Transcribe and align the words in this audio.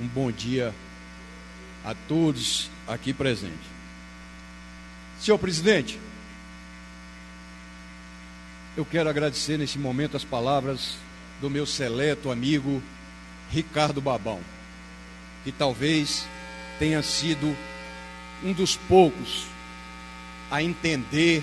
um 0.00 0.06
bom 0.06 0.30
dia 0.30 0.74
a 1.84 1.94
todos 2.08 2.70
aqui 2.86 3.12
presentes. 3.12 3.66
Senhor 5.20 5.38
presidente, 5.38 5.98
eu 8.76 8.84
quero 8.84 9.08
agradecer 9.08 9.56
nesse 9.56 9.78
momento 9.78 10.16
as 10.16 10.24
palavras 10.24 10.96
do 11.40 11.48
meu 11.48 11.64
seleto 11.64 12.30
amigo 12.30 12.82
Ricardo 13.50 14.00
Babão, 14.00 14.40
que 15.44 15.52
talvez 15.52 16.26
tenha 16.78 17.02
sido 17.02 17.56
um 18.44 18.52
dos 18.52 18.76
poucos 18.76 19.46
a 20.50 20.62
entender 20.62 21.42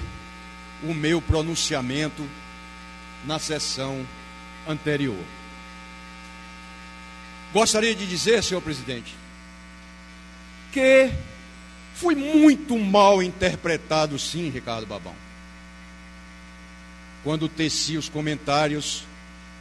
o 0.84 0.94
meu 0.94 1.22
pronunciamento 1.22 2.24
na 3.26 3.40
sessão 3.40 4.06
anterior. 4.68 5.24
Gostaria 7.54 7.94
de 7.94 8.08
dizer, 8.08 8.44
senhor 8.44 8.62
presidente, 8.62 9.16
que 10.72 11.12
fui 11.94 12.16
muito 12.16 12.80
mal 12.80 13.22
interpretado, 13.22 14.18
sim, 14.18 14.50
Ricardo 14.50 14.88
Babão, 14.88 15.14
quando 17.24 17.48
teci 17.48 17.96
os 17.96 18.10
comentários 18.10 19.06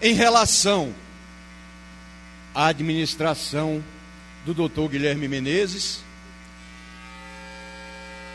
em 0.00 0.14
relação 0.14 0.95
à 2.55 2.69
administração 2.69 3.84
do 4.47 4.55
doutor 4.55 4.88
Guilherme 4.88 5.28
Menezes, 5.28 6.02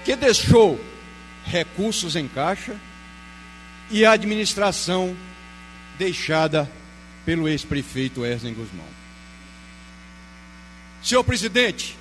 que 0.05 0.15
deixou 0.15 0.79
recursos 1.45 2.15
em 2.15 2.27
caixa 2.27 2.79
e 3.89 4.05
a 4.05 4.11
administração 4.11 5.17
deixada 5.97 6.69
pelo 7.25 7.49
ex-prefeito 7.49 8.23
Erzen 8.23 8.53
Guzmão. 8.53 9.06
Senhor 11.03 11.23
presidente, 11.23 11.95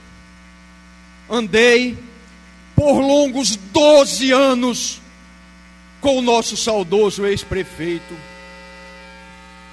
andei 1.28 1.96
por 2.74 3.00
longos 3.00 3.56
12 3.56 4.32
anos 4.32 5.00
com 6.00 6.18
o 6.18 6.22
nosso 6.22 6.56
saudoso 6.56 7.26
ex-prefeito. 7.26 8.14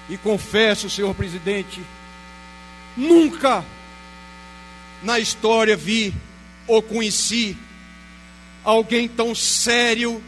E 0.09 0.17
confesso, 0.17 0.89
senhor 0.89 1.13
presidente, 1.15 1.81
nunca 2.95 3.63
na 5.01 5.19
história 5.19 5.75
vi 5.75 6.13
ou 6.67 6.81
conheci 6.81 7.57
alguém 8.63 9.07
tão 9.07 9.35
sério, 9.35 10.23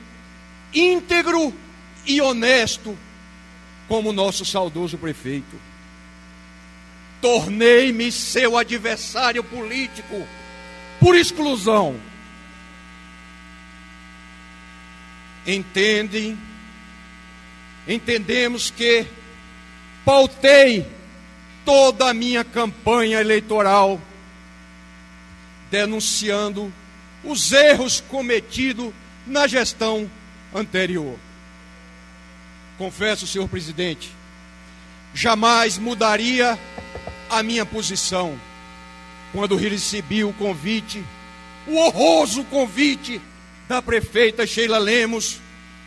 íntegro 0.73 1.53
e 2.05 2.21
honesto 2.21 2.97
como 3.87 4.09
o 4.09 4.13
nosso 4.13 4.43
saudoso 4.43 4.97
prefeito. 4.97 5.59
Tornei-me 7.25 8.11
seu 8.11 8.55
adversário 8.55 9.43
político 9.43 10.27
por 10.99 11.17
exclusão. 11.17 11.99
Entendem? 15.43 16.37
Entendemos 17.87 18.69
que 18.69 19.07
pautei 20.05 20.85
toda 21.65 22.11
a 22.11 22.13
minha 22.13 22.43
campanha 22.43 23.19
eleitoral 23.19 23.99
denunciando 25.71 26.71
os 27.23 27.51
erros 27.51 28.01
cometidos 28.01 28.93
na 29.25 29.47
gestão 29.47 30.07
anterior. 30.53 31.17
Confesso, 32.77 33.25
senhor 33.25 33.49
presidente, 33.49 34.11
jamais 35.11 35.79
mudaria 35.79 36.59
a 37.29 37.43
minha 37.43 37.65
posição 37.65 38.39
quando 39.31 39.55
recebi 39.57 40.23
o 40.23 40.31
convite, 40.31 41.03
o 41.67 41.77
honroso 41.77 42.43
convite 42.45 43.21
da 43.67 43.81
prefeita 43.81 44.47
Sheila 44.47 44.77
Lemos 44.77 45.41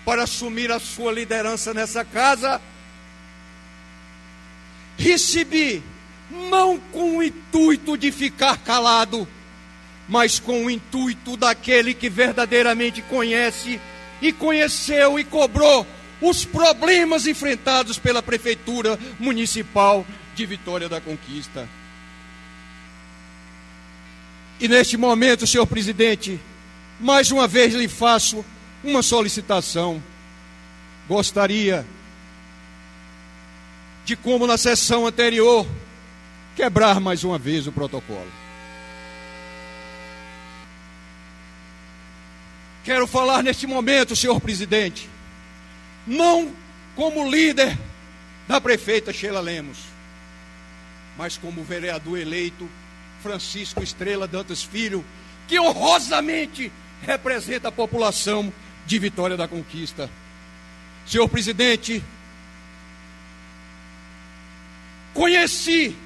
para 0.05 0.25
assumir 0.25 0.71
a 0.71 0.79
sua 0.79 1.13
liderança 1.13 1.73
nessa 1.73 2.05
casa. 2.05 2.61
Recebi 4.99 5.83
não 6.51 6.79
com 6.79 7.19
o 7.19 7.23
intuito 7.23 7.97
de 7.97 8.13
ficar 8.13 8.59
calado, 8.59 9.27
mas 10.09 10.39
com 10.39 10.67
o 10.67 10.71
intuito 10.71 11.37
daquele 11.37 11.95
que 11.95 12.11
verdadeiramente 12.11 13.01
conhece 13.03 13.81
e 14.21 14.33
conheceu 14.33 15.19
e 15.19 15.25
cobrou 15.25 15.87
os 16.21 16.45
problemas 16.45 17.27
enfrentados 17.27 17.99
pela 17.99 18.23
Prefeitura 18.23 18.99
Municipal 19.19 20.05
de 20.39 20.47
Vitória 20.47 20.89
da 20.89 21.01
Conquista. 21.01 21.69
E 24.61 24.69
neste 24.69 24.97
momento, 24.97 25.49
senhor 25.49 25.67
presidente, 25.67 26.41
mais 27.01 27.33
uma 27.33 27.49
vez 27.49 27.75
lhe 27.75 27.89
faço 27.89 28.45
uma 28.85 29.03
solicitação. 29.03 30.01
Gostaria 31.09 31.85
de, 34.05 34.15
como 34.15 34.47
na 34.47 34.57
sessão 34.57 35.09
anterior, 35.09 35.67
quebrar 36.55 37.01
mais 37.01 37.25
uma 37.25 37.37
vez 37.37 37.67
o 37.67 37.73
protocolo. 37.73 38.31
Quero 42.85 43.09
falar 43.09 43.43
neste 43.43 43.67
momento, 43.67 44.15
senhor 44.15 44.41
presidente, 44.41 45.11
não 46.07 46.53
como 46.95 47.29
líder 47.29 47.77
da 48.47 48.61
prefeita 48.61 49.13
Sheila 49.13 49.41
Lemos, 49.41 49.98
mas 51.19 51.37
como 51.37 51.65
vereador 51.65 52.17
eleito 52.17 52.71
Francisco 53.21 53.83
Estrela 53.83 54.29
Dantas 54.29 54.63
Filho, 54.63 55.05
que 55.49 55.59
honrosamente 55.59 56.71
representa 57.03 57.69
a 57.69 57.73
população 57.73 58.53
de 58.87 58.99
Vitória 59.01 59.37
da 59.37 59.49
Conquista. 59.49 60.09
Senhor 61.05 61.29
presidente, 61.29 62.03
conheci 65.13 65.97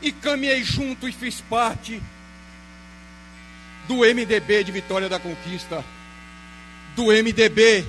e 0.00 0.12
caminhei 0.12 0.62
junto 0.62 1.08
e 1.08 1.12
fiz 1.12 1.40
parte 1.40 2.00
do 3.88 3.96
MDB 3.96 4.62
de 4.62 4.70
Vitória 4.70 5.08
da 5.08 5.18
Conquista 5.18 5.84
do 6.94 7.06
MDB, 7.06 7.84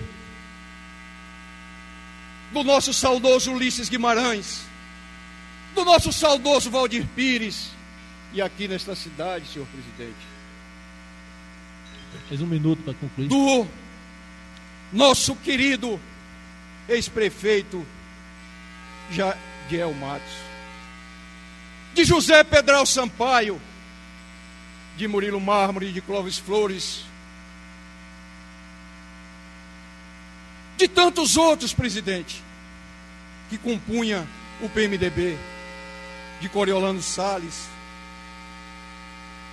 do 2.52 2.64
nosso 2.64 2.94
saudoso 2.94 3.52
Ulisses 3.52 3.90
Guimarães, 3.90 4.71
do 5.74 5.86
nosso 5.86 6.12
saudoso 6.12 6.70
Valdir 6.70 7.06
Pires, 7.16 7.72
e 8.34 8.42
aqui 8.42 8.68
nesta 8.68 8.96
cidade, 8.96 9.48
senhor 9.48 9.68
presidente. 9.68 10.32
Mais 12.30 12.42
um 12.42 12.48
minuto 12.48 12.84
para 12.84 12.94
concluir. 12.94 13.28
Do 13.28 13.68
nosso 14.92 15.36
querido 15.36 16.00
ex-prefeito 16.88 17.86
Jadiel 19.12 19.94
Matos, 19.94 20.34
de 21.94 22.04
José 22.06 22.44
Pedral 22.44 22.86
Sampaio, 22.86 23.62
de 24.98 25.08
Murilo 25.08 25.40
Mármore, 25.40 25.92
de 25.92 26.02
Clóvis 26.02 26.38
Flores, 26.38 27.06
de 30.78 30.88
tantos 30.88 31.38
outros, 31.38 31.74
presidente, 31.74 32.42
que 33.50 33.58
compunha 33.58 34.28
o 34.62 34.70
PMDB, 34.70 35.38
de 36.42 36.50
Coriolano 36.50 37.02
Salles, 37.02 37.70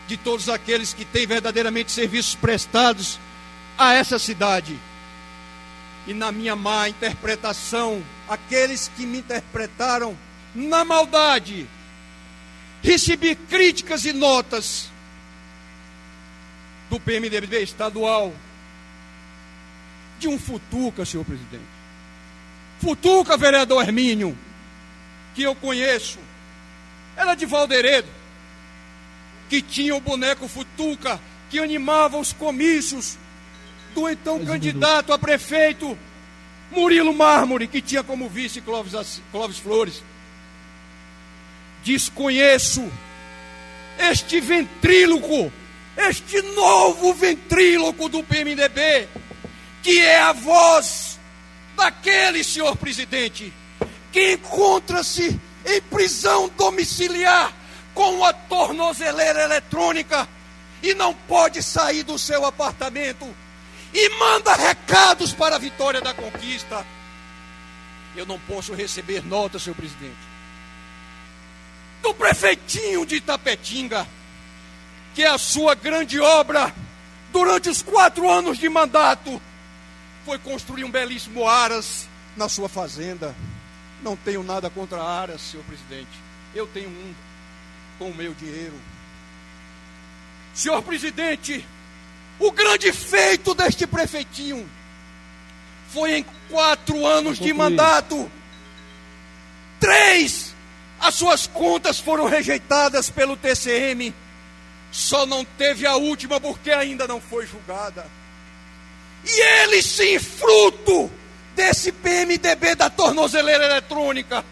de 0.09 0.17
todos 0.17 0.49
aqueles 0.49 0.95
que 0.95 1.05
têm 1.05 1.27
verdadeiramente 1.27 1.93
serviços 1.93 2.35
prestados 2.35 3.21
a 3.77 3.93
essa 3.93 4.19
cidade. 4.19 4.77
E 6.07 6.15
na 6.15 6.33
minha 6.33 6.57
má 6.57 6.89
interpretação, 6.89 8.03
aqueles 8.27 8.91
que 8.97 9.05
me 9.05 9.19
interpretaram 9.19 10.17
na 10.55 10.83
maldade, 10.83 11.69
recebi 12.83 13.37
críticas 13.37 14.07
e 14.07 14.13
notas 14.15 14.89
do 16.89 16.99
PMDB 16.99 17.63
estadual, 17.63 18.33
de 20.19 20.27
um 20.27 20.39
futuca, 20.39 21.05
senhor 21.05 21.25
presidente. 21.25 21.79
Futuca, 22.81 23.37
vereador 23.37 23.83
Hermínio, 23.83 24.37
que 25.35 25.43
eu 25.43 25.55
conheço, 25.55 26.19
era 27.19 27.35
de 27.35 27.45
Valderedo, 27.45 28.09
que 29.51 29.61
tinha 29.61 29.95
o 29.95 30.01
boneco 30.01 30.47
Futuca, 30.47 31.21
que 31.51 31.59
animava 31.59 32.17
os 32.17 32.33
comícios 32.33 33.19
do 33.93 34.09
então 34.09 34.45
candidato 34.45 35.13
a 35.13 35.19
prefeito 35.19 35.99
Murilo 36.71 37.13
Mármore, 37.13 37.67
que 37.67 37.83
tinha 37.83 38.05
como 38.05 38.29
vice 38.29 38.61
Clóvis, 38.61 39.21
Clóvis 39.33 39.59
Flores. 39.59 40.03
Desconheço 41.83 42.89
este 43.99 44.41
ventríloco, 44.41 45.53
este 45.97 46.41
novo 46.41 47.13
ventríloco 47.15 48.09
do 48.09 48.23
PMDB, 48.23 49.09
que 49.83 49.99
é 49.99 50.21
a 50.21 50.33
voz 50.33 51.19
daquele 51.77 52.45
senhor 52.45 52.77
presidente 52.77 53.53
que 54.13 54.35
encontra-se 54.35 55.48
em 55.69 55.81
prisão 55.83 56.51
domiciliar 56.57 57.53
com 57.95 58.25
a 58.25 58.33
tornozeleira 58.33 59.43
eletrônica 59.45 60.29
e 60.83 60.95
não 60.95 61.13
pode 61.13 61.63
sair 61.63 62.03
do 62.03 62.19
seu 62.19 62.45
apartamento 62.45 63.27
e 63.93 64.09
manda 64.19 64.55
recados 64.55 65.33
para 65.33 65.57
a 65.57 65.59
vitória 65.59 66.01
da 66.01 66.15
conquista. 66.15 66.87
Eu 68.17 68.27
não 68.27 68.39
posso 68.41 68.75
receber 68.75 69.25
nota, 69.25 69.59
senhor 69.59 69.77
presidente. 69.77 70.17
Do 72.03 72.15
prefeitinho 72.15 73.05
de 73.05 73.17
Itapetinga, 73.17 74.07
que 75.15 75.25
a 75.25 75.37
sua 75.37 75.75
grande 75.75 76.21
obra 76.21 76.73
durante 77.33 77.69
os 77.69 77.83
quatro 77.83 78.31
anos 78.31 78.59
de 78.59 78.69
mandato, 78.69 79.41
foi 80.25 80.39
construir 80.39 80.85
um 80.85 80.91
belíssimo 80.91 81.47
Aras 81.47 82.09
na 82.37 82.49
sua 82.49 82.69
fazenda. 82.69 83.35
Não 84.03 84.17
tenho 84.17 84.43
nada 84.43 84.71
contra 84.71 85.03
Aras, 85.03 85.41
senhor 85.41 85.65
presidente. 85.65 86.09
Eu 86.55 86.67
tenho 86.67 86.89
um 86.89 87.15
com 87.99 88.11
o 88.11 88.15
meu 88.15 88.33
dinheiro. 88.35 88.79
Senhor 90.55 90.81
presidente, 90.83 91.65
o 92.39 92.51
grande 92.53 92.93
feito 92.93 93.55
deste 93.55 93.87
prefeitinho 93.87 94.69
foi 95.89 96.19
em 96.19 96.25
quatro 96.49 97.07
anos 97.07 97.39
de 97.39 97.53
mandato. 97.53 98.31
Três, 99.81 100.55
as 101.01 101.15
suas 101.15 101.47
contas 101.47 101.99
foram 101.99 102.27
rejeitadas 102.27 103.11
pelo 103.11 103.37
TCM. 103.37 104.15
Só 104.91 105.27
não 105.27 105.45
teve 105.45 105.87
a 105.87 105.97
última 105.97 106.41
porque 106.41 106.71
ainda 106.71 107.07
não 107.07 107.21
foi 107.21 107.47
julgada. 107.47 108.07
E 109.25 109.41
ele 109.63 109.83
sim, 109.83 110.19
fruto 110.19 111.11
desse 111.59 111.91
PMDB 111.91 112.77
da 112.77 112.89
tornozeleira 112.89 113.65
eletrônica. 113.65 114.45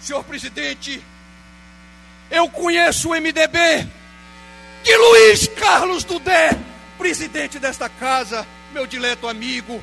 Senhor 0.00 0.24
presidente, 0.24 1.04
eu 2.30 2.48
conheço 2.48 3.10
o 3.10 3.14
MDB 3.14 3.86
de 4.82 4.96
Luiz 4.96 5.46
Carlos 5.48 6.02
Dudé, 6.02 6.58
presidente 6.96 7.58
desta 7.58 7.90
casa, 7.90 8.46
meu 8.72 8.86
dileto 8.86 9.28
amigo, 9.28 9.82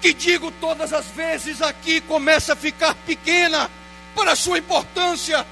que 0.00 0.14
digo 0.14 0.50
todas 0.52 0.94
as 0.94 1.04
vezes 1.08 1.60
aqui 1.60 2.00
começa 2.00 2.54
a 2.54 2.56
ficar 2.56 2.94
pequena 3.06 3.70
para 4.14 4.32
a 4.32 4.36
sua 4.36 4.56
importância. 4.56 5.46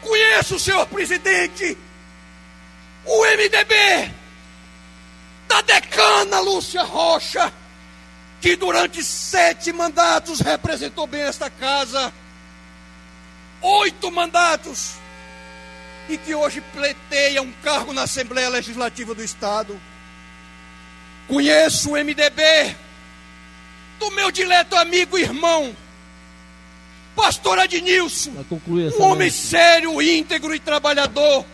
Conheço, 0.00 0.56
senhor 0.60 0.86
presidente, 0.86 1.76
o 3.04 3.24
MDB 3.24 4.14
da 5.48 5.60
decana 5.62 6.38
Lúcia 6.38 6.84
Rocha, 6.84 7.52
que 8.46 8.54
durante 8.54 9.02
sete 9.02 9.72
mandatos 9.72 10.38
representou 10.38 11.04
bem 11.04 11.22
esta 11.22 11.50
casa. 11.50 12.12
Oito 13.60 14.08
mandatos 14.12 14.92
e 16.08 16.16
que 16.16 16.32
hoje 16.32 16.60
pleiteia 16.72 17.42
um 17.42 17.50
cargo 17.54 17.92
na 17.92 18.02
Assembleia 18.04 18.48
Legislativa 18.48 19.16
do 19.16 19.24
Estado. 19.24 19.76
Conheço 21.26 21.90
o 21.90 21.92
MDB 21.94 22.76
do 23.98 24.12
meu 24.12 24.30
dileto 24.30 24.76
amigo 24.76 25.18
e 25.18 25.22
irmão, 25.22 25.76
pastor 27.16 27.58
Adnilson, 27.58 28.30
um 28.96 29.02
homem 29.02 29.28
sério, 29.28 30.00
íntegro 30.00 30.54
e 30.54 30.60
trabalhador, 30.60 31.44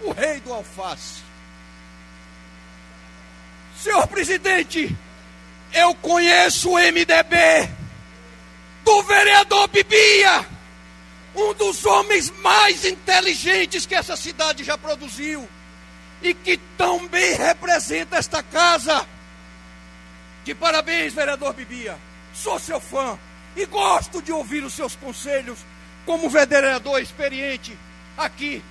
o 0.00 0.10
rei 0.10 0.40
do 0.40 0.52
alface. 0.52 1.22
Senhor 3.80 4.04
presidente, 4.08 4.98
eu 5.72 5.94
conheço 5.96 6.70
o 6.70 6.78
MDB 6.78 7.68
do 8.84 9.02
vereador 9.02 9.68
Bibia 9.68 10.46
um 11.34 11.54
dos 11.54 11.84
homens 11.84 12.30
mais 12.42 12.84
inteligentes 12.84 13.86
que 13.86 13.94
essa 13.94 14.16
cidade 14.16 14.64
já 14.64 14.76
produziu 14.76 15.48
e 16.22 16.34
que 16.34 16.56
tão 16.76 17.06
bem 17.08 17.34
representa 17.34 18.16
esta 18.16 18.42
casa. 18.42 19.06
De 20.44 20.54
parabéns, 20.54 21.12
vereador 21.12 21.54
Bibia. 21.54 21.96
Sou 22.34 22.58
seu 22.58 22.80
fã 22.80 23.18
e 23.56 23.64
gosto 23.66 24.20
de 24.22 24.32
ouvir 24.32 24.62
os 24.64 24.74
seus 24.74 24.96
conselhos 24.96 25.58
como 26.04 26.28
vereador 26.28 27.00
experiente 27.00 27.76
aqui, 28.16 28.62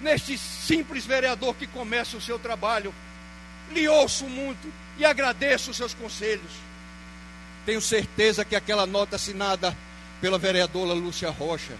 neste 0.00 0.38
simples 0.38 1.04
vereador 1.04 1.54
que 1.54 1.66
começa 1.66 2.16
o 2.16 2.20
seu 2.20 2.38
trabalho. 2.38 2.94
Lhe 3.72 3.88
ouço 3.88 4.24
muito 4.26 4.72
e 4.98 5.04
agradeço 5.04 5.70
os 5.70 5.76
seus 5.76 5.94
conselhos. 5.94 6.52
Tenho 7.64 7.80
certeza 7.80 8.44
que 8.44 8.54
aquela 8.54 8.86
nota 8.86 9.16
assinada 9.16 9.76
pela 10.20 10.38
vereadora 10.38 10.92
Lúcia 10.92 11.30
Rocha. 11.30 11.74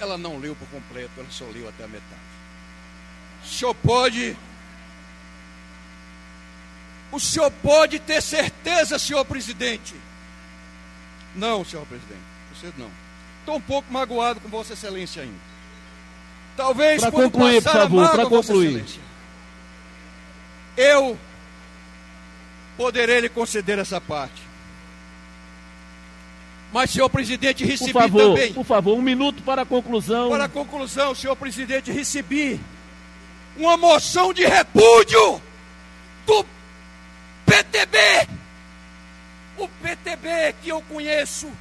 Ela 0.00 0.16
não 0.16 0.38
leu 0.38 0.56
por 0.56 0.66
completo, 0.68 1.10
ela 1.18 1.28
só 1.30 1.44
leu 1.44 1.68
até 1.68 1.84
a 1.84 1.88
metade. 1.88 2.20
O 3.44 3.46
senhor 3.46 3.74
pode. 3.74 4.36
O 7.12 7.20
senhor 7.20 7.50
pode 7.62 7.98
ter 7.98 8.22
certeza, 8.22 8.98
senhor 8.98 9.24
presidente. 9.24 9.94
Não, 11.34 11.64
senhor 11.64 11.86
presidente, 11.86 12.20
você 12.54 12.72
não. 12.78 12.90
Estou 13.40 13.56
um 13.56 13.60
pouco 13.60 13.92
magoado 13.92 14.40
com 14.40 14.48
Vossa 14.48 14.72
Excelência 14.72 15.22
ainda. 15.22 15.50
Talvez 16.56 17.00
para 17.00 17.10
concluir, 17.10 17.62
por 17.62 17.72
favor, 17.72 18.10
para 18.10 18.26
concluir. 18.26 18.84
Eu 20.80 21.18
poderei 22.74 23.20
lhe 23.20 23.28
conceder 23.28 23.78
essa 23.78 24.00
parte. 24.00 24.40
Mas, 26.72 26.90
senhor 26.90 27.10
presidente, 27.10 27.66
recebi 27.66 27.92
por 27.92 28.00
favor, 28.00 28.22
também. 28.22 28.52
Por 28.54 28.64
favor, 28.64 28.96
um 28.96 29.02
minuto 29.02 29.42
para 29.42 29.60
a 29.60 29.66
conclusão. 29.66 30.30
Para 30.30 30.44
a 30.44 30.48
conclusão, 30.48 31.14
senhor 31.14 31.36
presidente, 31.36 31.92
recebi 31.92 32.58
uma 33.58 33.76
moção 33.76 34.32
de 34.32 34.46
repúdio 34.46 35.42
do 36.24 36.46
PTB. 37.44 37.98
O 39.58 39.68
PTB 39.68 40.54
que 40.62 40.70
eu 40.70 40.80
conheço 40.88 41.52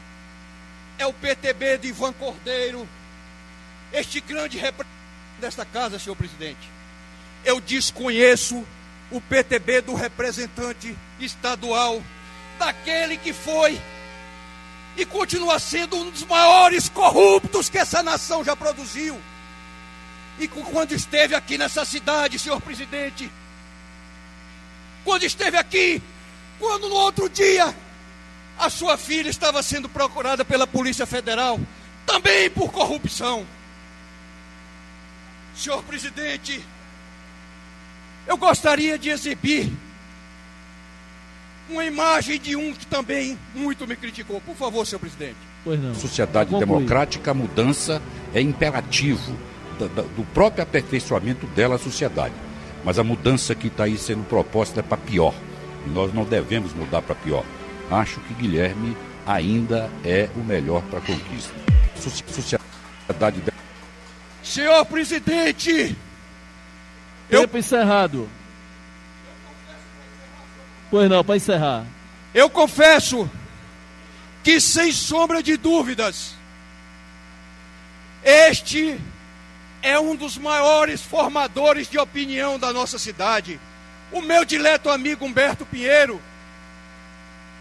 é 0.98 1.06
o 1.06 1.12
PTB 1.12 1.80
de 1.80 1.90
Ivan 1.90 2.14
Cordeiro, 2.14 2.88
este 3.92 4.22
grande 4.22 4.58
representante 4.58 4.98
desta 5.42 5.66
casa, 5.66 6.00
senhor 6.00 6.16
presidente. 6.16 6.70
Eu 7.44 7.60
desconheço 7.60 8.66
o 9.12 9.20
PTB 9.20 9.82
do 9.82 9.94
representante 9.94 10.96
estadual, 11.20 12.02
daquele 12.58 13.18
que 13.18 13.34
foi 13.34 13.80
e 14.98 15.06
continua 15.06 15.58
sendo 15.60 15.96
um 15.96 16.10
dos 16.10 16.24
maiores 16.26 16.90
corruptos 16.90 17.70
que 17.70 17.78
essa 17.78 18.04
nação 18.04 18.44
já 18.44 18.56
produziu. 18.56 19.20
E 20.38 20.48
quando 20.48 20.94
esteve 20.94 21.36
aqui 21.36 21.58
nessa 21.58 21.84
cidade, 21.86 22.40
senhor 22.40 22.62
presidente, 22.62 23.30
quando 25.04 25.24
esteve 25.24 25.58
aqui, 25.58 26.02
quando 26.60 26.90
no 26.90 26.96
outro 26.96 27.30
dia 27.30 27.74
a 28.58 28.70
sua 28.70 28.98
filha 28.98 29.30
estava 29.30 29.64
sendo 29.64 29.88
procurada 29.88 30.44
pela 30.44 30.68
Polícia 30.68 31.06
Federal, 31.06 31.60
também 32.06 32.50
por 32.50 32.72
corrupção. 32.72 33.46
Senhor 35.56 35.82
presidente, 35.84 36.64
eu 38.30 38.38
gostaria 38.38 38.96
de 38.98 39.10
exibir 39.10 39.72
uma 41.68 41.84
imagem 41.84 42.40
de 42.40 42.56
um 42.56 42.74
que 42.74 42.86
também 42.86 43.38
muito 43.56 43.88
me 43.88 43.96
criticou. 43.96 44.40
Por 44.42 44.56
favor, 44.56 44.86
senhor 44.86 45.00
presidente. 45.00 45.36
Pois 45.64 45.82
não. 45.82 45.96
Sociedade 45.96 46.56
democrática, 46.58 47.32
a 47.32 47.34
mudança 47.34 48.00
é 48.34 48.40
imperativo 48.40 49.36
do, 49.80 49.88
do 49.88 50.24
próprio 50.32 50.64
aperfeiçoamento 50.64 51.48
dela 51.48 51.76
à 51.76 51.80
sociedade. 51.80 52.36
Mas 52.84 53.00
a 53.00 53.04
mudança 53.04 53.56
que 53.56 53.68
está 53.68 53.86
aí 53.86 53.98
sendo 53.98 54.24
proposta 54.26 54.80
é 54.80 54.84
para 54.84 54.98
pior. 54.98 55.34
E 55.88 55.90
nós 55.90 56.14
não 56.14 56.24
devemos 56.24 56.72
mudar 56.74 57.02
para 57.02 57.16
pior. 57.16 57.44
Acho 57.90 58.20
que 58.22 58.34
Guilherme 58.36 58.96
ainda 59.26 59.90
é 60.06 60.30
o 60.36 60.40
melhor 60.40 60.84
para 60.84 61.00
a 61.00 61.02
conquista. 61.02 61.54
Sociedade. 61.96 63.42
Senhor 64.44 64.86
presidente! 64.86 65.98
Tempo 67.30 67.56
eu... 67.56 67.60
encerrado. 67.60 68.30
Pois 70.90 71.10
não, 71.10 71.24
para 71.24 71.38
encerrar. 71.38 71.86
Eu 72.34 72.50
confesso 72.50 73.30
que, 74.44 74.60
sem 74.60 74.92
sombra 74.92 75.44
de 75.44 75.56
dúvidas, 75.56 76.36
este 78.24 79.00
é 79.82 80.00
um 80.00 80.16
dos 80.16 80.38
maiores 80.38 81.02
formadores 81.02 81.88
de 81.88 81.98
opinião 81.98 82.58
da 82.60 82.74
nossa 82.74 82.98
cidade. 82.98 83.60
O 84.12 84.22
meu 84.22 84.44
dileto 84.44 84.90
amigo 84.90 85.26
Humberto 85.26 85.66
Pinheiro. 85.66 86.22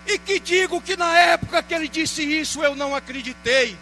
E 0.07 0.19
que 0.19 0.41
digo 0.41 0.81
que 0.81 0.97
na 0.97 1.17
época 1.19 1.63
que 1.63 1.75
ele 1.75 1.89
disse 1.89 2.23
isso 2.23 2.63
eu 2.63 2.75
não 2.75 2.95
acreditei. 2.95 3.77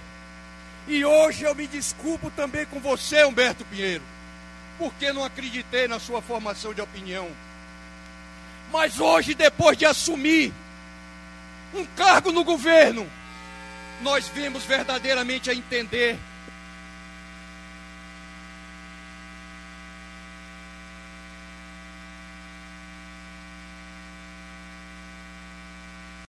E 0.88 1.04
hoje 1.04 1.44
eu 1.44 1.54
me 1.54 1.66
desculpo 1.66 2.30
também 2.30 2.66
com 2.66 2.80
você, 2.80 3.24
Humberto 3.24 3.64
Pinheiro, 3.64 4.02
porque 4.78 5.12
não 5.12 5.24
acreditei 5.24 5.88
na 5.88 5.98
sua 5.98 6.20
formação 6.20 6.72
de 6.72 6.80
opinião. 6.80 7.28
Mas 8.72 8.98
hoje, 9.00 9.34
depois 9.34 9.76
de 9.76 9.84
assumir 9.86 10.52
um 11.74 11.84
cargo 11.84 12.32
no 12.32 12.44
governo, 12.44 13.08
nós 14.02 14.28
vimos 14.28 14.64
verdadeiramente 14.64 15.50
a 15.50 15.54
entender 15.54 16.18